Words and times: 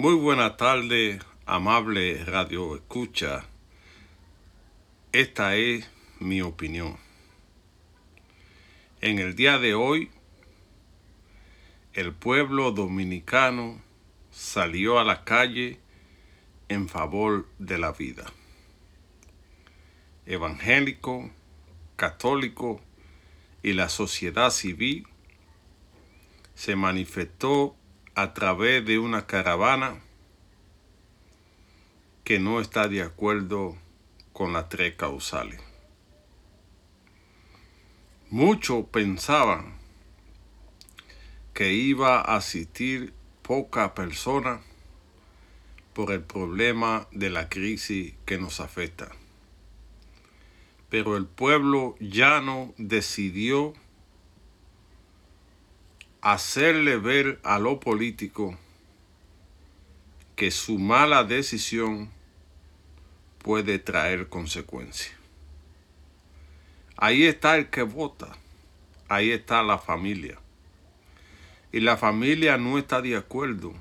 Muy 0.00 0.14
buena 0.14 0.56
tarde, 0.56 1.18
amable 1.44 2.24
radio 2.24 2.74
escucha. 2.74 3.44
Esta 5.12 5.56
es 5.56 5.90
mi 6.18 6.40
opinión. 6.40 6.96
En 9.02 9.18
el 9.18 9.36
día 9.36 9.58
de 9.58 9.74
hoy, 9.74 10.10
el 11.92 12.14
pueblo 12.14 12.72
dominicano 12.72 13.82
salió 14.30 14.98
a 14.98 15.04
la 15.04 15.22
calle 15.22 15.78
en 16.70 16.88
favor 16.88 17.46
de 17.58 17.76
la 17.76 17.92
vida. 17.92 18.32
Evangélico, 20.24 21.30
católico 21.96 22.80
y 23.62 23.74
la 23.74 23.90
sociedad 23.90 24.48
civil 24.48 25.06
se 26.54 26.74
manifestó 26.74 27.76
a 28.14 28.34
través 28.34 28.84
de 28.84 28.98
una 28.98 29.26
caravana 29.26 30.00
que 32.24 32.38
no 32.38 32.60
está 32.60 32.88
de 32.88 33.02
acuerdo 33.02 33.76
con 34.32 34.52
las 34.52 34.68
tres 34.68 34.94
causales. 34.94 35.60
Muchos 38.28 38.84
pensaban 38.86 39.74
que 41.54 41.72
iba 41.72 42.20
a 42.20 42.36
asistir 42.36 43.12
poca 43.42 43.94
persona 43.94 44.60
por 45.92 46.12
el 46.12 46.22
problema 46.22 47.08
de 47.10 47.30
la 47.30 47.48
crisis 47.48 48.14
que 48.24 48.38
nos 48.38 48.60
afecta. 48.60 49.10
Pero 50.88 51.16
el 51.16 51.26
pueblo 51.26 51.96
llano 51.98 52.72
decidió 52.78 53.74
hacerle 56.22 56.98
ver 56.98 57.40
a 57.42 57.58
lo 57.58 57.80
político 57.80 58.58
que 60.36 60.50
su 60.50 60.78
mala 60.78 61.24
decisión 61.24 62.10
puede 63.38 63.78
traer 63.78 64.28
consecuencias. 64.28 65.16
Ahí 66.96 67.24
está 67.24 67.56
el 67.56 67.70
que 67.70 67.82
vota, 67.82 68.36
ahí 69.08 69.30
está 69.30 69.62
la 69.62 69.78
familia. 69.78 70.38
Y 71.72 71.80
la 71.80 71.96
familia 71.96 72.58
no 72.58 72.76
está 72.76 73.00
de 73.00 73.16
acuerdo 73.16 73.72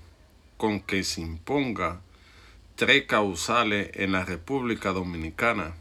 con 0.56 0.80
que 0.80 1.04
se 1.04 1.20
imponga 1.20 2.02
tres 2.76 3.06
causales 3.06 3.92
en 3.96 4.14
la 4.14 4.24
República 4.24 4.92
Dominicana 4.92 5.74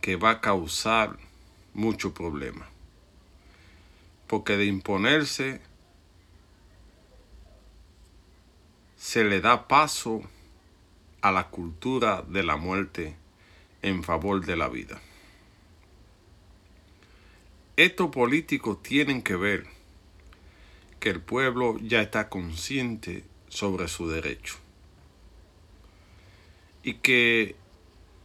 que 0.00 0.16
va 0.16 0.30
a 0.30 0.40
causar 0.40 1.16
mucho 1.74 2.12
problema 2.12 2.71
porque 4.32 4.56
de 4.56 4.64
imponerse 4.64 5.60
se 8.96 9.24
le 9.24 9.42
da 9.42 9.68
paso 9.68 10.22
a 11.20 11.30
la 11.30 11.50
cultura 11.50 12.22
de 12.22 12.42
la 12.42 12.56
muerte 12.56 13.14
en 13.82 14.02
favor 14.02 14.46
de 14.46 14.56
la 14.56 14.70
vida. 14.70 15.02
Estos 17.76 18.08
políticos 18.08 18.82
tienen 18.82 19.20
que 19.20 19.36
ver 19.36 19.66
que 20.98 21.10
el 21.10 21.20
pueblo 21.20 21.78
ya 21.80 22.00
está 22.00 22.30
consciente 22.30 23.24
sobre 23.50 23.86
su 23.86 24.08
derecho 24.08 24.56
y 26.82 26.94
que 26.94 27.54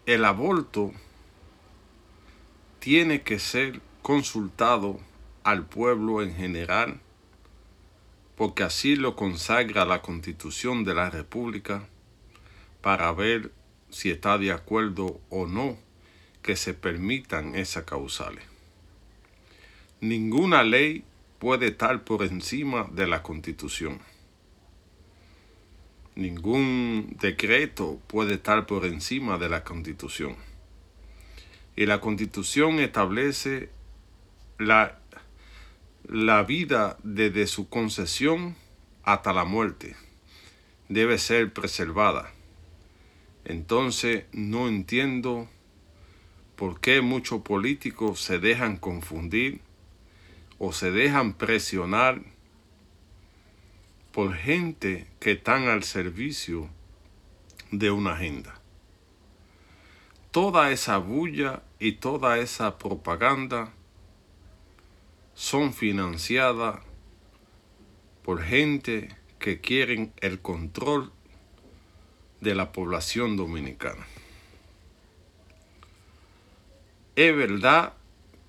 el 0.05 0.23
aborto 0.23 0.93
tiene 2.79 3.23
que 3.23 3.39
ser 3.39 3.81
consultado 4.01 5.01
al 5.47 5.65
pueblo 5.65 6.21
en 6.21 6.35
general, 6.35 6.99
porque 8.35 8.63
así 8.63 8.97
lo 8.97 9.15
consagra 9.15 9.85
la 9.85 10.01
constitución 10.01 10.83
de 10.83 10.93
la 10.93 11.09
República, 11.09 11.87
para 12.81 13.09
ver 13.13 13.53
si 13.89 14.11
está 14.11 14.37
de 14.37 14.51
acuerdo 14.51 15.21
o 15.29 15.47
no 15.47 15.77
que 16.41 16.57
se 16.57 16.73
permitan 16.73 17.55
esas 17.55 17.85
causales. 17.85 18.43
Ninguna 20.01 20.63
ley 20.63 21.05
puede 21.39 21.67
estar 21.67 22.03
por 22.03 22.23
encima 22.23 22.89
de 22.91 23.07
la 23.07 23.23
constitución. 23.23 24.01
Ningún 26.15 27.15
decreto 27.21 28.01
puede 28.07 28.33
estar 28.33 28.65
por 28.65 28.85
encima 28.85 29.37
de 29.37 29.47
la 29.47 29.63
constitución. 29.63 30.35
Y 31.77 31.85
la 31.85 32.01
constitución 32.01 32.79
establece 32.79 33.69
la 34.57 34.99
la 36.07 36.43
vida 36.43 36.97
desde 37.03 37.47
su 37.47 37.67
concesión 37.67 38.55
hasta 39.03 39.33
la 39.33 39.43
muerte 39.43 39.95
debe 40.87 41.17
ser 41.17 41.51
preservada. 41.51 42.31
Entonces 43.43 44.23
no 44.31 44.69
entiendo 44.69 45.49
por 46.55 46.79
qué 46.79 47.01
muchos 47.01 47.41
políticos 47.41 48.21
se 48.21 48.39
dejan 48.39 48.77
confundir 48.77 49.61
o 50.59 50.71
se 50.71 50.91
dejan 50.91 51.33
presionar 51.33 52.21
por 54.13 54.33
gente 54.33 55.07
que 55.19 55.33
están 55.33 55.67
al 55.67 55.83
servicio 55.83 56.69
de 57.71 57.91
una 57.91 58.13
agenda. 58.13 58.59
Toda 60.31 60.71
esa 60.71 60.97
bulla 60.99 61.63
y 61.79 61.93
toda 61.93 62.37
esa 62.39 62.77
propaganda 62.77 63.73
son 65.37 65.71
financiadas 65.71 66.79
por 68.23 68.41
gente 68.41 69.15
que 69.37 69.61
quieren 69.61 70.11
el 70.19 70.39
control 70.39 71.11
de 72.41 72.55
la 72.55 72.71
población 72.71 73.37
dominicana. 73.37 74.07
Es 77.15 77.35
verdad 77.35 77.93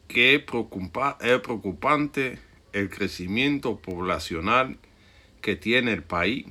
que 0.08 0.34
es, 0.34 0.42
preocupante 0.42 2.38
el 2.72 2.88
crecimiento 2.88 3.76
poblacional 3.76 4.78
que 5.42 5.56
tiene 5.56 5.92
el 5.92 6.02
país, 6.02 6.46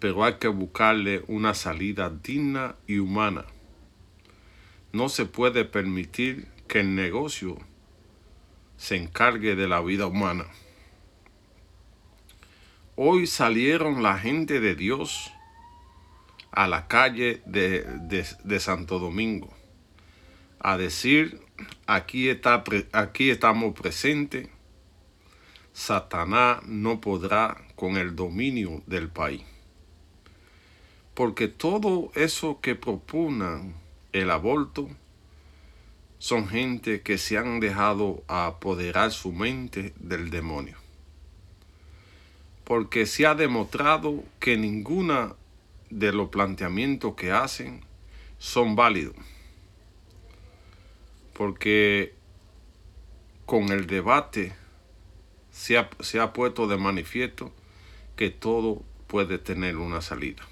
pero 0.00 0.24
hay 0.24 0.34
que 0.34 0.48
buscarle 0.48 1.22
una 1.28 1.54
salida 1.54 2.10
digna 2.10 2.74
y 2.88 2.98
humana. 2.98 3.44
No 4.92 5.08
se 5.08 5.24
puede 5.24 5.64
permitir 5.64 6.48
que 6.66 6.80
el 6.80 6.96
negocio 6.96 7.58
se 8.76 8.96
encargue 8.96 9.56
de 9.56 9.68
la 9.68 9.80
vida 9.80 10.06
humana. 10.06 10.46
Hoy 12.94 13.26
salieron 13.26 14.02
la 14.02 14.18
gente 14.18 14.60
de 14.60 14.74
Dios 14.74 15.32
a 16.50 16.66
la 16.66 16.88
calle 16.88 17.42
de, 17.44 18.60
Santo 18.60 18.98
Domingo 18.98 19.54
a 20.58 20.78
decir, 20.78 21.40
aquí, 21.86 22.28
está, 22.30 22.64
aquí 22.92 23.30
estamos 23.30 23.78
presentes, 23.78 24.48
Satanás 25.74 26.62
no 26.64 27.02
podrá 27.02 27.62
con 27.76 27.98
el 27.98 28.16
dominio 28.16 28.82
del 28.86 29.10
país. 29.10 29.42
Porque 31.12 31.48
todo 31.48 32.10
eso 32.14 32.60
que 32.62 32.74
proponen 32.74 33.74
el 34.12 34.30
aborto, 34.30 34.88
son 36.18 36.48
gente 36.48 37.02
que 37.02 37.18
se 37.18 37.36
han 37.38 37.60
dejado 37.60 38.22
apoderar 38.26 39.12
su 39.12 39.32
mente 39.32 39.92
del 39.98 40.30
demonio. 40.30 40.76
Porque 42.64 43.06
se 43.06 43.26
ha 43.26 43.34
demostrado 43.34 44.24
que 44.40 44.56
ninguna 44.56 45.34
de 45.90 46.12
los 46.12 46.30
planteamientos 46.30 47.14
que 47.14 47.30
hacen 47.30 47.82
son 48.38 48.74
válidos. 48.74 49.14
Porque 51.32 52.14
con 53.44 53.70
el 53.70 53.86
debate 53.86 54.54
se 55.52 55.78
ha, 55.78 55.88
se 56.00 56.18
ha 56.18 56.32
puesto 56.32 56.66
de 56.66 56.76
manifiesto 56.76 57.52
que 58.16 58.30
todo 58.30 58.82
puede 59.06 59.38
tener 59.38 59.76
una 59.76 60.00
salida. 60.00 60.42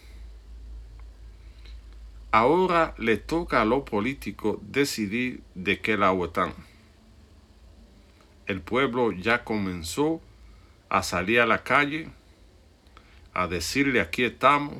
Ahora 2.35 2.97
le 2.99 3.17
toca 3.17 3.63
a 3.63 3.65
los 3.65 3.85
políticos 3.85 4.59
decidir 4.61 5.45
de 5.55 5.79
qué 5.79 5.97
lado 5.97 6.25
están. 6.25 6.53
El 8.49 8.61
pueblo 8.61 9.13
ya 9.13 9.45
comenzó 9.45 10.21
a 10.89 11.05
salir 11.05 11.41
a 11.41 11.47
la 11.47 11.63
calle 11.63 12.09
a 13.35 13.47
decirle 13.47 14.01
aquí 14.01 14.25
estamos, 14.25 14.75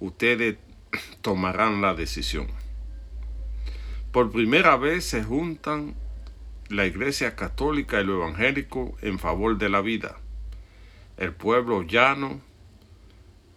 ustedes 0.00 0.58
tomarán 1.22 1.80
la 1.80 1.94
decisión. 1.94 2.48
Por 4.12 4.30
primera 4.30 4.76
vez 4.76 5.06
se 5.06 5.24
juntan 5.24 5.94
la 6.68 6.84
Iglesia 6.84 7.36
Católica 7.36 8.02
y 8.02 8.04
lo 8.04 8.16
Evangélico 8.16 8.98
en 9.00 9.18
favor 9.18 9.56
de 9.56 9.70
la 9.70 9.80
vida. 9.80 10.18
El 11.16 11.32
pueblo 11.32 11.84
llano, 11.84 12.42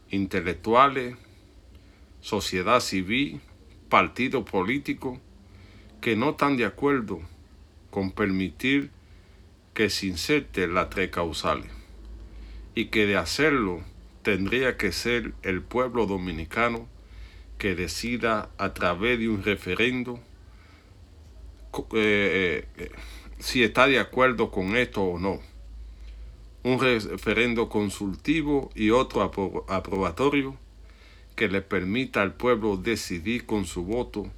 intelectuales, 0.09 1.17
sociedad 2.23 2.79
civil, 2.79 3.41
partido 3.89 4.45
político, 4.45 5.19
que 5.99 6.15
no 6.15 6.31
están 6.31 6.55
de 6.55 6.63
acuerdo 6.63 7.19
con 7.91 8.11
permitir 8.11 8.91
que 9.73 9.89
se 9.89 10.07
inserte 10.07 10.67
las 10.67 10.89
tres 10.89 11.09
causales 11.09 11.69
y 12.75 12.85
que 12.85 13.05
de 13.05 13.17
hacerlo 13.17 13.81
tendría 14.21 14.77
que 14.77 14.93
ser 14.93 15.33
el 15.43 15.61
pueblo 15.61 16.05
dominicano 16.05 16.87
que 17.57 17.75
decida 17.75 18.49
a 18.57 18.73
través 18.73 19.19
de 19.19 19.27
un 19.27 19.43
referendo 19.43 20.19
eh, 21.93 22.67
eh, 22.77 22.91
si 23.39 23.63
está 23.63 23.87
de 23.87 23.99
acuerdo 23.99 24.49
con 24.49 24.77
esto 24.77 25.03
o 25.03 25.19
no. 25.19 25.41
Un 26.63 26.79
referendo 26.79 27.67
consultivo 27.67 28.71
y 28.75 28.91
otro 28.91 29.21
aprobatorio 29.67 30.57
que 31.35 31.47
le 31.47 31.61
permita 31.61 32.21
al 32.21 32.33
pueblo 32.33 32.77
decidir 32.77 33.45
con 33.45 33.65
su 33.65 33.83
voto 33.83 34.31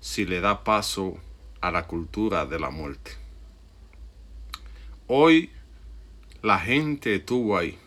si 0.00 0.24
le 0.24 0.40
da 0.40 0.64
paso 0.64 1.18
a 1.60 1.70
la 1.70 1.86
cultura 1.86 2.46
de 2.46 2.58
la 2.58 2.70
muerte. 2.70 3.12
Hoy 5.06 5.50
la 6.42 6.58
gente 6.58 7.16
estuvo 7.16 7.56
ahí 7.56 7.78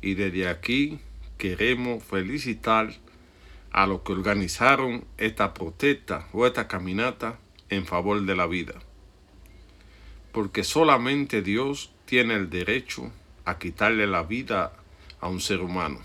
y 0.00 0.14
desde 0.14 0.48
aquí 0.48 1.00
queremos 1.36 2.02
felicitar 2.02 2.94
a 3.70 3.86
los 3.86 4.00
que 4.00 4.12
organizaron 4.12 5.04
esta 5.18 5.52
protesta 5.52 6.28
o 6.32 6.46
esta 6.46 6.68
caminata 6.68 7.38
en 7.68 7.84
favor 7.84 8.22
de 8.22 8.36
la 8.36 8.46
vida. 8.46 8.74
Porque 10.32 10.64
solamente 10.64 11.42
Dios 11.42 11.92
tiene 12.06 12.34
el 12.34 12.48
derecho 12.48 13.10
a 13.44 13.58
quitarle 13.58 14.06
la 14.06 14.22
vida 14.22 14.72
a 15.20 15.28
un 15.28 15.40
ser 15.40 15.60
humano. 15.60 16.00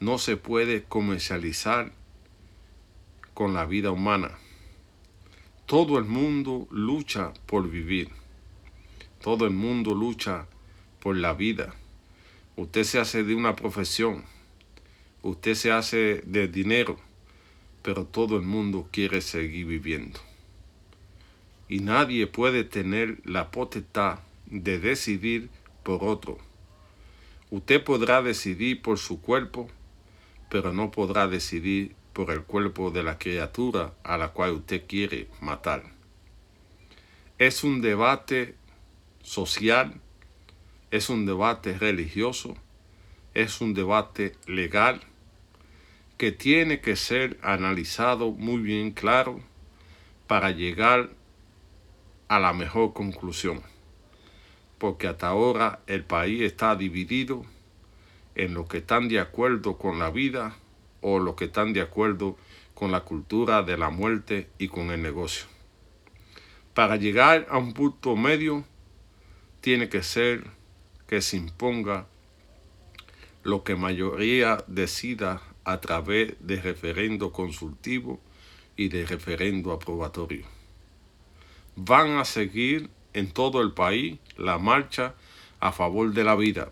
No 0.00 0.18
se 0.18 0.36
puede 0.36 0.84
comercializar 0.84 1.92
con 3.34 3.54
la 3.54 3.66
vida 3.66 3.90
humana. 3.90 4.38
Todo 5.66 5.98
el 5.98 6.04
mundo 6.04 6.68
lucha 6.70 7.32
por 7.46 7.68
vivir. 7.68 8.10
Todo 9.22 9.46
el 9.46 9.52
mundo 9.52 9.94
lucha 9.94 10.46
por 11.00 11.16
la 11.16 11.32
vida. 11.32 11.74
Usted 12.56 12.84
se 12.84 12.98
hace 12.98 13.24
de 13.24 13.34
una 13.34 13.56
profesión. 13.56 14.24
Usted 15.22 15.54
se 15.54 15.72
hace 15.72 16.22
de 16.26 16.48
dinero. 16.48 16.98
Pero 17.82 18.04
todo 18.04 18.36
el 18.36 18.42
mundo 18.42 18.88
quiere 18.90 19.20
seguir 19.20 19.66
viviendo 19.66 20.20
y 21.68 21.80
nadie 21.80 22.26
puede 22.26 22.64
tener 22.64 23.18
la 23.24 23.50
potestad 23.50 24.20
de 24.46 24.78
decidir 24.78 25.50
por 25.82 26.04
otro. 26.04 26.38
Usted 27.50 27.82
podrá 27.82 28.22
decidir 28.22 28.82
por 28.82 28.98
su 28.98 29.20
cuerpo, 29.20 29.68
pero 30.48 30.72
no 30.72 30.90
podrá 30.90 31.28
decidir 31.28 31.94
por 32.12 32.30
el 32.30 32.42
cuerpo 32.44 32.90
de 32.90 33.02
la 33.02 33.18
criatura 33.18 33.92
a 34.02 34.16
la 34.16 34.28
cual 34.28 34.52
usted 34.52 34.86
quiere 34.86 35.28
matar. 35.40 35.82
Es 37.38 37.64
un 37.64 37.82
debate 37.82 38.54
social, 39.22 40.00
es 40.90 41.10
un 41.10 41.26
debate 41.26 41.76
religioso, 41.76 42.56
es 43.34 43.60
un 43.60 43.74
debate 43.74 44.32
legal 44.46 45.02
que 46.16 46.32
tiene 46.32 46.80
que 46.80 46.96
ser 46.96 47.38
analizado 47.42 48.30
muy 48.30 48.62
bien 48.62 48.92
claro 48.92 49.40
para 50.26 50.50
llegar 50.50 51.10
a 52.28 52.40
la 52.40 52.52
mejor 52.54 52.94
conclusión, 52.94 53.62
porque 54.78 55.06
hasta 55.06 55.28
ahora 55.28 55.80
el 55.86 56.04
país 56.04 56.40
está 56.40 56.74
dividido 56.76 57.44
en 58.36 58.54
los 58.54 58.68
que 58.68 58.78
están 58.78 59.08
de 59.08 59.18
acuerdo 59.18 59.76
con 59.78 59.98
la 59.98 60.10
vida 60.10 60.56
o 61.00 61.18
los 61.18 61.34
que 61.34 61.46
están 61.46 61.72
de 61.72 61.80
acuerdo 61.80 62.36
con 62.74 62.92
la 62.92 63.00
cultura 63.00 63.62
de 63.62 63.76
la 63.76 63.90
muerte 63.90 64.48
y 64.58 64.68
con 64.68 64.90
el 64.90 65.02
negocio. 65.02 65.46
Para 66.74 66.96
llegar 66.96 67.46
a 67.50 67.58
un 67.58 67.72
punto 67.72 68.14
medio, 68.14 68.64
tiene 69.60 69.88
que 69.88 70.02
ser 70.02 70.44
que 71.08 71.22
se 71.22 71.36
imponga 71.36 72.06
lo 73.42 73.64
que 73.64 73.74
mayoría 73.74 74.62
decida 74.66 75.42
a 75.64 75.80
través 75.80 76.34
de 76.40 76.60
referendo 76.60 77.32
consultivo 77.32 78.20
y 78.76 78.88
de 78.88 79.06
referendo 79.06 79.72
aprobatorio 79.72 80.46
van 81.76 82.16
a 82.16 82.24
seguir 82.24 82.88
en 83.12 83.30
todo 83.30 83.60
el 83.60 83.72
país 83.72 84.18
la 84.36 84.58
marcha 84.58 85.14
a 85.60 85.72
favor 85.72 86.12
de 86.12 86.24
la 86.24 86.34
vida, 86.34 86.70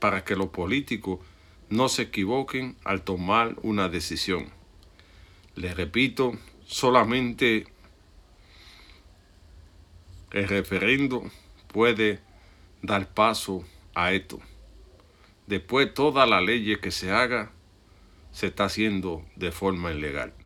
para 0.00 0.24
que 0.24 0.34
los 0.34 0.48
políticos 0.48 1.20
no 1.68 1.88
se 1.88 2.02
equivoquen 2.02 2.76
al 2.84 3.02
tomar 3.02 3.56
una 3.62 3.88
decisión. 3.88 4.50
Les 5.54 5.76
repito, 5.76 6.32
solamente 6.66 7.66
el 10.32 10.48
referendo 10.48 11.22
puede 11.72 12.20
dar 12.82 13.12
paso 13.12 13.64
a 13.94 14.12
esto. 14.12 14.40
Después 15.46 15.92
toda 15.94 16.26
la 16.26 16.40
ley 16.40 16.76
que 16.76 16.90
se 16.90 17.10
haga 17.10 17.52
se 18.32 18.48
está 18.48 18.64
haciendo 18.64 19.24
de 19.36 19.52
forma 19.52 19.92
ilegal. 19.92 20.32